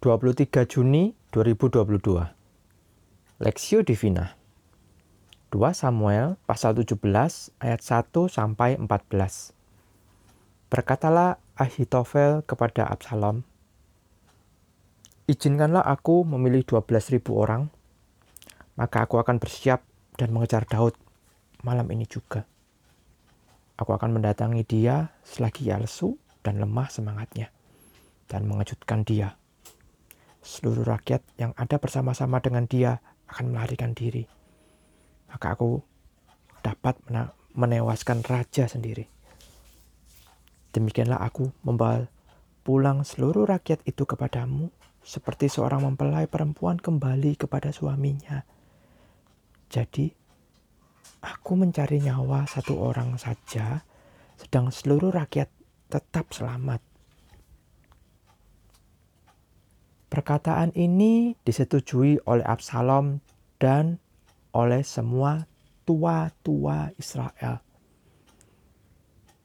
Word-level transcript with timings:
23 0.00 0.64
Juni 0.64 1.12
2022 1.28 1.84
Lexio 3.36 3.84
Divina. 3.84 4.32
2 5.52 5.60
Samuel 5.76 6.40
pasal 6.48 6.72
17 6.72 6.96
ayat 7.60 7.80
1 7.84 8.08
sampai 8.32 8.80
14 8.80 8.88
Berkatalah 10.72 11.36
Ahitofel 11.52 12.40
kepada 12.48 12.88
Absalom 12.88 13.44
Izinkanlah 15.28 15.84
aku 15.84 16.24
memilih 16.24 16.64
12.000 16.64 17.20
orang 17.36 17.68
maka 18.80 19.04
aku 19.04 19.20
akan 19.20 19.36
bersiap 19.36 19.84
dan 20.16 20.32
mengejar 20.32 20.64
Daud 20.64 20.96
malam 21.60 21.84
ini 21.92 22.08
juga. 22.08 22.48
Aku 23.76 23.92
akan 23.92 24.16
mendatangi 24.16 24.64
dia 24.64 25.12
selagi 25.28 25.68
ia 25.68 25.76
lesu 25.76 26.16
dan 26.40 26.56
lemah 26.56 26.88
semangatnya 26.88 27.52
dan 28.32 28.48
mengejutkan 28.48 29.04
dia 29.04 29.36
seluruh 30.40 30.84
rakyat 30.88 31.20
yang 31.36 31.52
ada 31.56 31.76
bersama-sama 31.76 32.40
dengan 32.40 32.64
dia 32.64 33.00
akan 33.28 33.52
melarikan 33.52 33.92
diri. 33.92 34.24
Maka 35.30 35.54
aku 35.54 35.80
dapat 36.64 36.98
menewaskan 37.54 38.24
raja 38.26 38.66
sendiri. 38.66 39.06
Demikianlah 40.70 41.22
aku 41.22 41.50
membawa 41.66 42.06
pulang 42.62 43.02
seluruh 43.02 43.48
rakyat 43.48 43.82
itu 43.88 44.06
kepadamu 44.06 44.70
seperti 45.00 45.48
seorang 45.48 45.82
mempelai 45.82 46.28
perempuan 46.28 46.76
kembali 46.76 47.34
kepada 47.40 47.72
suaminya. 47.72 48.44
Jadi, 49.70 50.12
aku 51.24 51.52
mencari 51.56 52.04
nyawa 52.04 52.44
satu 52.44 52.78
orang 52.78 53.16
saja, 53.16 53.82
sedang 54.36 54.68
seluruh 54.68 55.14
rakyat 55.14 55.48
tetap 55.88 56.30
selamat. 56.34 56.89
Perkataan 60.10 60.74
ini 60.74 61.38
disetujui 61.46 62.18
oleh 62.26 62.42
Absalom 62.42 63.22
dan 63.62 64.02
oleh 64.50 64.82
semua 64.82 65.46
tua-tua 65.86 66.90
Israel. 66.98 67.62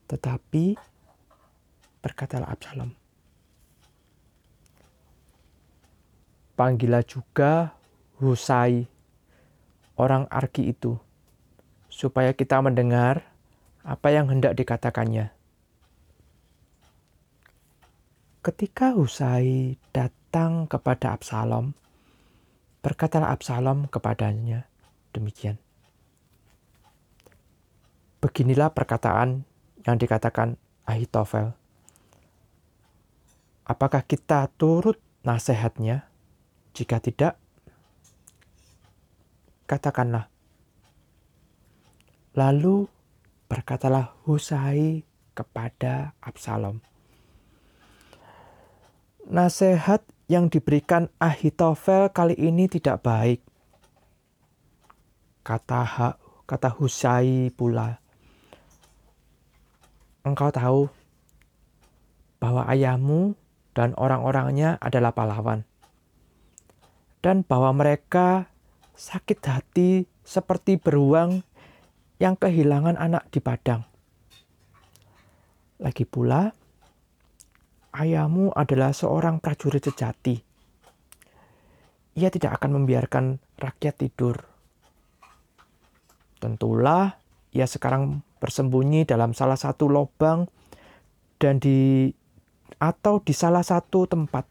Tetapi 0.10 0.74
berkatalah 2.02 2.50
Absalom, 2.50 2.90
Panggillah 6.58 7.06
juga 7.06 7.78
Husai, 8.18 8.90
orang 10.02 10.26
Arki 10.34 10.74
itu, 10.74 10.98
supaya 11.94 12.34
kita 12.34 12.58
mendengar 12.66 13.22
apa 13.86 14.10
yang 14.10 14.34
hendak 14.34 14.58
dikatakannya. 14.58 15.30
Ketika 18.42 18.98
Husai 18.98 19.78
datang, 19.94 20.25
datang 20.36 20.68
kepada 20.68 21.16
Absalom, 21.16 21.72
berkatalah 22.84 23.32
Absalom 23.32 23.88
kepadanya 23.88 24.68
demikian. 25.16 25.56
Beginilah 28.20 28.68
perkataan 28.76 29.48
yang 29.88 29.96
dikatakan 29.96 30.60
Ahitofel. 30.84 31.56
Apakah 33.64 34.04
kita 34.04 34.52
turut 34.60 35.00
nasihatnya? 35.24 36.04
Jika 36.76 37.00
tidak, 37.00 37.40
katakanlah. 39.72 40.28
Lalu 42.36 42.92
berkatalah 43.48 44.12
Husai 44.28 45.08
kepada 45.32 46.12
Absalom. 46.20 46.84
Nasihat 49.32 50.04
yang 50.26 50.50
diberikan 50.50 51.10
Ahitofel 51.22 52.10
kali 52.10 52.34
ini 52.38 52.66
tidak 52.66 53.06
baik. 53.06 53.40
Kata 55.46 55.82
ha, 55.86 56.10
kata 56.50 56.70
Husai 56.74 57.54
pula. 57.54 58.02
Engkau 60.26 60.50
tahu 60.50 60.90
bahwa 62.42 62.66
ayahmu 62.66 63.38
dan 63.78 63.94
orang-orangnya 63.94 64.82
adalah 64.82 65.14
pahlawan. 65.14 65.62
Dan 67.22 67.46
bahwa 67.46 67.74
mereka 67.74 68.50
sakit 68.98 69.40
hati 69.46 70.06
seperti 70.26 70.82
beruang 70.82 71.46
yang 72.18 72.34
kehilangan 72.34 72.98
anak 72.98 73.30
di 73.30 73.42
padang. 73.42 73.86
Lagi 75.78 76.08
pula, 76.08 76.56
ayahmu 77.96 78.52
adalah 78.52 78.92
seorang 78.92 79.40
prajurit 79.40 79.88
sejati. 79.88 80.36
Ia 82.16 82.28
tidak 82.32 82.60
akan 82.60 82.84
membiarkan 82.84 83.40
rakyat 83.56 83.96
tidur. 84.04 84.36
Tentulah 86.40 87.16
ia 87.56 87.64
sekarang 87.64 88.20
bersembunyi 88.44 89.08
dalam 89.08 89.32
salah 89.32 89.56
satu 89.56 89.88
lubang 89.88 90.52
dan 91.40 91.60
di 91.60 92.12
atau 92.80 93.24
di 93.24 93.32
salah 93.32 93.64
satu 93.64 94.04
tempat. 94.06 94.44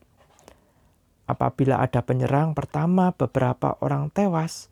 Apabila 1.25 1.81
ada 1.81 2.05
penyerang 2.05 2.53
pertama 2.53 3.12
beberapa 3.16 3.81
orang 3.81 4.12
tewas 4.12 4.69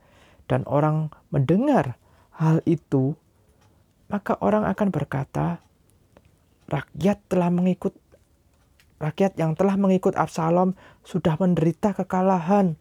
dan 0.48 0.64
orang 0.68 1.08
mendengar 1.32 1.96
hal 2.36 2.60
itu, 2.68 3.16
maka 4.12 4.36
orang 4.44 4.68
akan 4.68 4.88
berkata, 4.92 5.64
rakyat 6.68 7.24
telah 7.32 7.48
mengikut 7.48 7.96
Rakyat 9.02 9.34
yang 9.34 9.58
telah 9.58 9.74
mengikut 9.74 10.14
Absalom 10.14 10.78
sudah 11.02 11.34
menderita 11.34 11.90
kekalahan. 11.90 12.78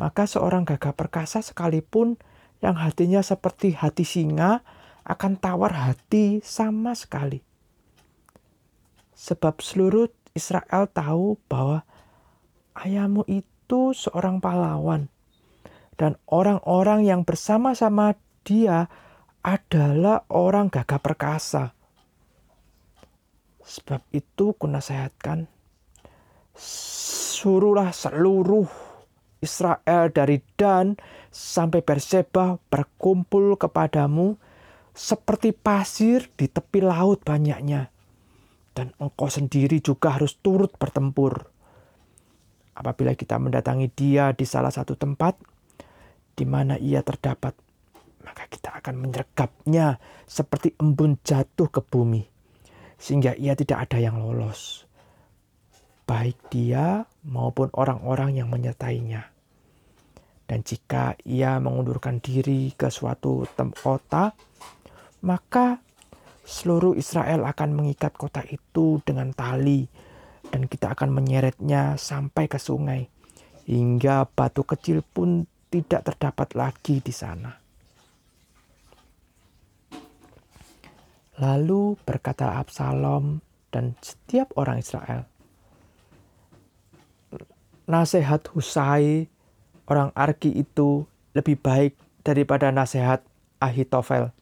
Maka 0.00 0.24
seorang 0.24 0.64
gagah 0.64 0.96
perkasa 0.96 1.44
sekalipun 1.44 2.16
yang 2.64 2.80
hatinya 2.80 3.20
seperti 3.20 3.76
hati 3.76 4.08
singa 4.08 4.64
akan 5.04 5.36
tawar 5.36 5.76
hati 5.76 6.40
sama 6.40 6.96
sekali. 6.96 7.44
Sebab 9.12 9.60
seluruh 9.60 10.08
Israel 10.32 10.88
tahu 10.88 11.36
bahwa 11.44 11.84
ayahmu 12.80 13.28
itu 13.28 13.92
seorang 13.92 14.40
pahlawan. 14.40 15.12
Dan 16.00 16.16
orang-orang 16.24 17.04
yang 17.04 17.28
bersama-sama 17.28 18.16
dia 18.40 18.88
adalah 19.44 20.24
orang 20.32 20.72
gagah 20.72 20.96
perkasa. 20.96 21.76
Sebab 23.70 24.02
itu 24.10 24.50
kunasehatkan, 24.58 25.46
suruhlah 26.58 27.94
seluruh 27.94 28.66
Israel 29.38 30.10
dari 30.10 30.42
Dan 30.58 30.98
sampai 31.30 31.78
Berseba 31.78 32.58
berkumpul 32.66 33.54
kepadamu 33.54 34.34
seperti 34.90 35.54
pasir 35.54 36.26
di 36.34 36.50
tepi 36.50 36.82
laut 36.82 37.22
banyaknya. 37.22 37.94
Dan 38.74 38.90
engkau 38.98 39.30
sendiri 39.30 39.78
juga 39.78 40.18
harus 40.18 40.34
turut 40.42 40.74
bertempur. 40.74 41.46
Apabila 42.74 43.14
kita 43.14 43.38
mendatangi 43.38 43.86
dia 43.94 44.34
di 44.34 44.50
salah 44.50 44.74
satu 44.74 44.98
tempat 44.98 45.38
di 46.34 46.42
mana 46.42 46.74
ia 46.74 47.06
terdapat, 47.06 47.54
maka 48.26 48.50
kita 48.50 48.82
akan 48.82 48.98
menyergapnya 48.98 50.02
seperti 50.26 50.74
embun 50.82 51.22
jatuh 51.22 51.70
ke 51.70 51.78
bumi 51.86 52.39
sehingga 53.00 53.32
ia 53.32 53.56
tidak 53.56 53.88
ada 53.88 53.96
yang 53.96 54.20
lolos, 54.20 54.84
baik 56.04 56.36
dia 56.52 57.08
maupun 57.24 57.72
orang-orang 57.72 58.36
yang 58.36 58.52
menyertainya. 58.52 59.32
Dan 60.44 60.60
jika 60.66 61.16
ia 61.24 61.56
mengundurkan 61.62 62.20
diri 62.20 62.76
ke 62.76 62.92
suatu 62.92 63.48
kota, 63.80 64.36
maka 65.24 65.80
seluruh 66.44 66.98
Israel 66.98 67.46
akan 67.46 67.72
mengikat 67.72 68.12
kota 68.18 68.44
itu 68.44 69.00
dengan 69.06 69.30
tali, 69.32 69.86
dan 70.50 70.66
kita 70.66 70.98
akan 70.98 71.14
menyeretnya 71.14 71.94
sampai 71.94 72.50
ke 72.50 72.58
sungai, 72.58 73.06
hingga 73.70 74.26
batu 74.26 74.66
kecil 74.66 75.06
pun 75.06 75.46
tidak 75.70 76.02
terdapat 76.02 76.58
lagi 76.58 76.98
di 76.98 77.14
sana. 77.14 77.59
Lalu 81.40 81.96
berkata 82.04 82.60
Absalom 82.60 83.40
dan 83.72 83.96
setiap 84.04 84.52
orang 84.60 84.84
Israel, 84.84 85.24
nasihat 87.88 88.44
Husai 88.52 89.32
orang 89.88 90.12
Arki 90.12 90.52
itu 90.52 91.08
lebih 91.32 91.56
baik 91.56 91.96
daripada 92.20 92.68
nasihat 92.68 93.24
Ahitofel. 93.56 94.36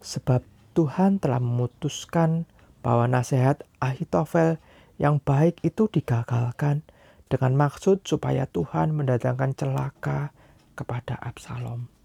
Sebab 0.00 0.40
Tuhan 0.72 1.20
telah 1.20 1.36
memutuskan 1.36 2.48
bahwa 2.80 3.04
nasihat 3.04 3.68
Ahitofel 3.84 4.56
yang 4.96 5.20
baik 5.20 5.60
itu 5.60 5.92
digagalkan 5.92 6.80
dengan 7.28 7.52
maksud 7.52 8.00
supaya 8.08 8.48
Tuhan 8.48 8.96
mendatangkan 8.96 9.52
celaka 9.54 10.32
kepada 10.72 11.20
Absalom. 11.20 11.99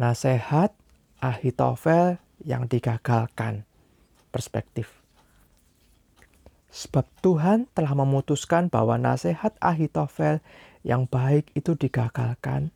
Nasihat 0.00 0.72
Ahitofel 1.20 2.16
yang 2.40 2.64
digagalkan. 2.72 3.68
Perspektif. 4.32 4.88
Sebab 6.72 7.04
Tuhan 7.20 7.68
telah 7.76 7.92
memutuskan 7.92 8.72
bahwa 8.72 8.96
nasihat 8.96 9.52
Ahitofel 9.60 10.40
yang 10.88 11.04
baik 11.04 11.52
itu 11.52 11.76
digagalkan 11.76 12.72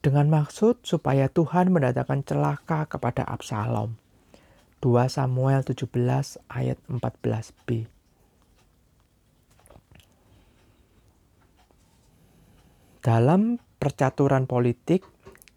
dengan 0.00 0.32
maksud 0.32 0.80
supaya 0.80 1.28
Tuhan 1.28 1.76
mendatangkan 1.76 2.24
celaka 2.24 2.88
kepada 2.88 3.20
Absalom. 3.28 4.00
2 4.80 5.12
Samuel 5.12 5.60
17 5.60 5.92
ayat 6.48 6.80
14b. 6.88 7.84
Dalam 13.04 13.60
percaturan 13.76 14.48
politik, 14.48 15.04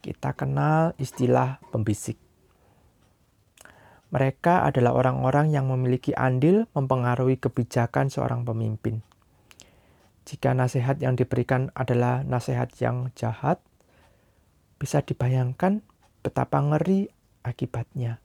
kita 0.03 0.35
kenal 0.35 0.91
istilah 1.00 1.63
pembisik. 1.71 2.19
Mereka 4.11 4.67
adalah 4.67 4.94
orang-orang 4.94 5.50
yang 5.50 5.71
memiliki 5.71 6.13
andil 6.13 6.69
mempengaruhi 6.75 7.39
kebijakan 7.39 8.13
seorang 8.13 8.45
pemimpin. 8.45 9.01
Jika 10.27 10.53
nasihat 10.53 11.01
yang 11.01 11.17
diberikan 11.17 11.73
adalah 11.73 12.21
nasihat 12.21 12.69
yang 12.77 13.09
jahat, 13.17 13.57
bisa 14.77 15.01
dibayangkan 15.01 15.81
betapa 16.21 16.61
ngeri 16.61 17.09
akibatnya. 17.41 18.21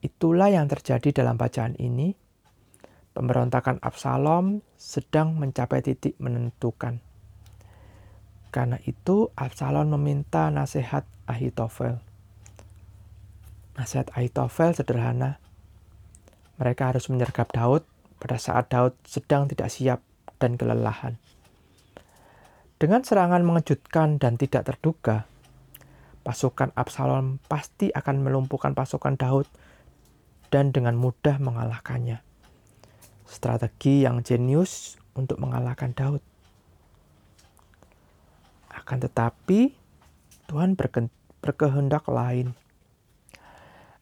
Itulah 0.00 0.48
yang 0.48 0.70
terjadi 0.70 1.22
dalam 1.22 1.36
bacaan 1.36 1.74
ini. 1.76 2.14
Pemberontakan 3.12 3.80
Absalom 3.80 4.60
sedang 4.76 5.36
mencapai 5.40 5.80
titik 5.80 6.16
menentukan. 6.20 7.05
Karena 8.54 8.80
itu, 8.88 9.30
Absalom 9.36 9.92
meminta 9.94 10.48
nasihat 10.48 11.04
Ahitofel. 11.28 12.00
Nasihat 13.76 14.08
Ahitofel 14.16 14.72
sederhana. 14.72 15.38
Mereka 16.56 16.94
harus 16.94 17.12
menyergap 17.12 17.52
Daud 17.52 17.84
pada 18.16 18.40
saat 18.40 18.72
Daud 18.72 18.96
sedang 19.04 19.44
tidak 19.44 19.68
siap 19.68 20.00
dan 20.40 20.56
kelelahan. 20.56 21.20
Dengan 22.76 23.00
serangan 23.04 23.40
mengejutkan 23.40 24.20
dan 24.20 24.36
tidak 24.36 24.68
terduga, 24.68 25.24
pasukan 26.24 26.76
Absalom 26.76 27.40
pasti 27.48 27.88
akan 27.88 28.20
melumpuhkan 28.20 28.76
pasukan 28.76 29.16
Daud 29.16 29.48
dan 30.52 30.76
dengan 30.76 30.96
mudah 30.96 31.40
mengalahkannya. 31.40 32.20
Strategi 33.26 34.04
yang 34.04 34.20
jenius 34.20 35.00
untuk 35.16 35.40
mengalahkan 35.40 35.96
Daud. 35.96 36.20
Akan 38.86 39.02
tetapi, 39.02 39.74
Tuhan 40.46 40.78
berkehendak 41.42 42.06
lain. 42.06 42.54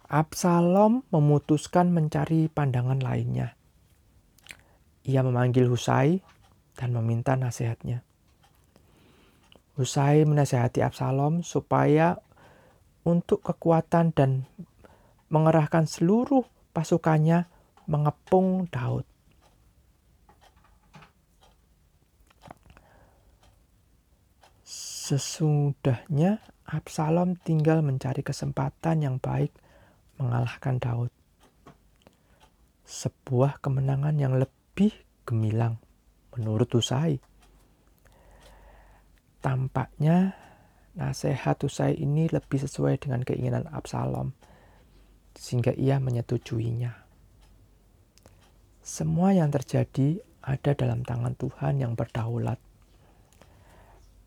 Absalom 0.04 1.08
memutuskan 1.08 1.88
mencari 1.88 2.52
pandangan 2.52 3.00
lainnya. 3.00 3.56
Ia 5.08 5.24
memanggil 5.24 5.72
Husai 5.72 6.20
dan 6.76 6.92
meminta 6.92 7.32
nasihatnya. 7.32 8.04
Husai 9.80 10.28
menasihati 10.28 10.84
Absalom 10.84 11.40
supaya 11.40 12.20
untuk 13.08 13.40
kekuatan 13.40 14.12
dan 14.12 14.44
mengerahkan 15.32 15.88
seluruh 15.88 16.44
pasukannya 16.76 17.48
mengepung 17.88 18.68
Daud. 18.68 19.08
Sesudahnya 25.04 26.40
Absalom 26.64 27.36
tinggal 27.36 27.84
mencari 27.84 28.24
kesempatan 28.24 29.04
yang 29.04 29.16
baik 29.20 29.52
mengalahkan 30.16 30.80
Daud. 30.80 31.12
Sebuah 32.88 33.60
kemenangan 33.60 34.16
yang 34.16 34.40
lebih 34.40 34.96
gemilang 35.28 35.76
menurut 36.32 36.72
Usai. 36.72 37.20
Tampaknya 39.44 40.40
nasihat 40.96 41.60
Usai 41.60 42.00
ini 42.00 42.24
lebih 42.32 42.64
sesuai 42.64 42.96
dengan 42.96 43.28
keinginan 43.28 43.68
Absalom 43.76 44.32
sehingga 45.36 45.76
ia 45.76 46.00
menyetujuinya. 46.00 46.96
Semua 48.80 49.36
yang 49.36 49.52
terjadi 49.52 50.16
ada 50.40 50.72
dalam 50.72 51.04
tangan 51.04 51.36
Tuhan 51.36 51.76
yang 51.76 51.92
berdaulat. 51.92 52.56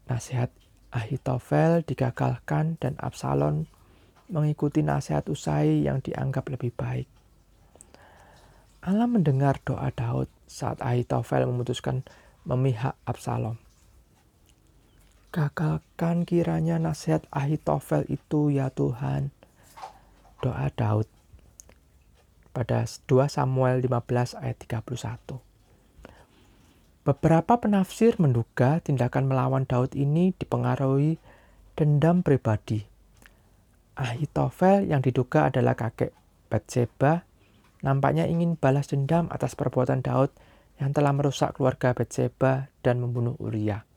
Nasihat 0.05 0.53
Ahitofel 0.91 1.83
digagalkan 1.83 2.79
dan 2.79 2.95
Absalom 3.03 3.67
mengikuti 4.31 4.83
nasihat 4.83 5.27
Usai 5.27 5.83
yang 5.87 5.99
dianggap 5.99 6.47
lebih 6.47 6.71
baik. 6.75 7.07
Allah 8.83 9.07
mendengar 9.07 9.59
doa 9.67 9.91
Daud 9.91 10.31
saat 10.47 10.79
Ahitofel 10.79 11.43
memutuskan 11.43 12.07
memihak 12.47 12.95
Absalom. 13.03 13.59
Gagalkan 15.35 16.23
kiranya 16.23 16.79
nasihat 16.79 17.27
Ahitofel 17.35 18.07
itu 18.07 18.47
ya 18.47 18.71
Tuhan. 18.71 19.35
Doa 20.39 20.71
Daud 20.71 21.09
pada 22.55 22.87
2 22.87 23.27
Samuel 23.27 23.83
15 23.83 24.39
ayat 24.39 24.57
31. 24.63 25.46
Beberapa 27.07 27.55
penafsir 27.63 28.19
menduga 28.19 28.83
tindakan 28.83 29.31
melawan 29.31 29.63
Daud 29.63 29.95
ini 29.95 30.35
dipengaruhi 30.35 31.15
dendam 31.79 32.19
pribadi 32.19 32.83
Ahitofel 33.97 34.85
yang 34.85 35.01
diduga 35.01 35.49
adalah 35.49 35.73
kakek 35.73 36.13
Batseba 36.51 37.25
nampaknya 37.81 38.29
ingin 38.29 38.53
balas 38.59 38.91
dendam 38.91 39.25
atas 39.33 39.57
perbuatan 39.57 40.05
Daud 40.05 40.29
yang 40.77 40.93
telah 40.93 41.15
merusak 41.17 41.57
keluarga 41.57 41.97
Batseba 41.97 42.69
dan 42.85 43.01
membunuh 43.01 43.33
Uria. 43.41 43.89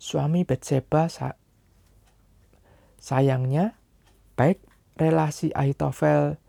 Suami 0.00 0.48
Batseba 0.48 1.12
sa 1.12 1.36
sayangnya 2.96 3.76
baik 4.40 4.64
relasi 4.96 5.52
Ahitofel 5.52 6.40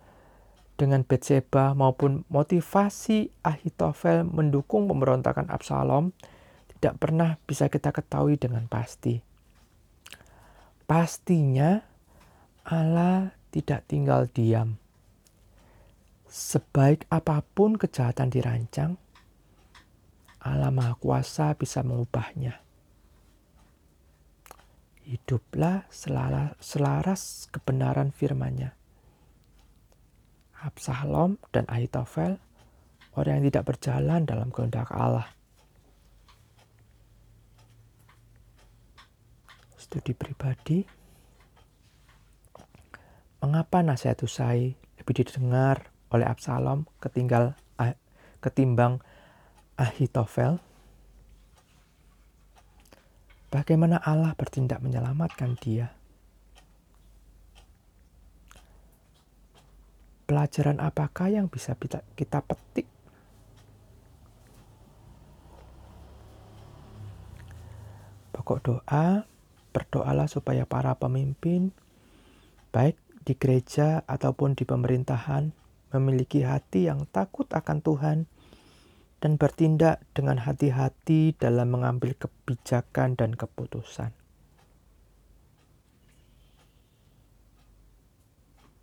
dengan 0.80 1.04
Batseba 1.04 1.76
maupun 1.76 2.24
motivasi 2.31 3.36
Ahitofel 3.44 4.24
mendukung 4.24 4.88
pemberontakan 4.88 5.52
Absalom 5.52 6.16
tidak 6.80 6.96
pernah 7.04 7.36
bisa 7.44 7.68
kita 7.68 7.92
ketahui 7.92 8.40
dengan 8.40 8.64
pasti. 8.72 9.20
Pastinya 10.88 11.84
Allah 12.64 13.36
tidak 13.52 13.83
tinggal 13.92 14.31
diam. 14.31 14.80
Sebaik 16.31 17.04
apa 17.12 17.44
pun 17.44 17.76
kejahatan 17.76 18.31
dirancang, 18.31 18.95
Allah 20.40 20.71
Maha 20.71 20.95
Kuasa 20.95 21.52
bisa 21.59 21.83
mengubahnya. 21.83 22.64
Hiduplah 25.04 25.90
selaras 25.92 27.52
kebenaran 27.52 28.16
firman-Nya. 28.16 28.79
Absalom 30.59 31.39
dan 31.56 31.63
Ahitofel 31.71 32.35
orang 33.16 33.39
yang 33.39 33.45
tidak 33.51 33.66
berjalan 33.75 34.21
dalam 34.28 34.51
kehendak 34.51 34.92
Allah. 34.92 35.28
Studi 39.80 40.13
pribadi 40.13 40.85
Mengapa 43.39 43.80
nasihat 43.80 44.19
Usai 44.19 44.75
lebih 44.99 45.23
didengar 45.23 45.87
oleh 46.11 46.28
Absalom 46.28 46.83
ketinggal 46.99 47.56
ketimbang 48.44 48.99
Ahitofel? 49.80 50.59
Bagaimana 53.47 53.97
Allah 54.04 54.35
bertindak 54.35 54.83
menyelamatkan 54.83 55.56
dia? 55.56 55.98
Pelajaran 60.30 60.78
apakah 60.78 61.33
yang 61.33 61.50
bisa 61.50 61.74
kita 62.14 62.45
petik? 62.45 62.86
Pokok 68.30 68.59
doa, 68.62 69.26
berdoalah 69.74 70.30
supaya 70.30 70.69
para 70.69 70.94
pemimpin, 71.02 71.74
baik 72.69 72.94
di 73.26 73.33
gereja 73.33 74.06
ataupun 74.06 74.54
di 74.54 74.69
pemerintahan 74.69 75.50
memiliki 75.98 76.45
hati 76.45 76.86
yang 76.86 77.09
takut 77.09 77.50
akan 77.50 77.81
Tuhan 77.81 78.18
dan 79.26 79.42
bertindak 79.42 80.06
dengan 80.14 80.45
hati-hati 80.45 81.33
dalam 81.42 81.74
mengambil 81.74 82.14
kebijakan 82.14 83.18
dan 83.18 83.33
keputusan. 83.33 84.19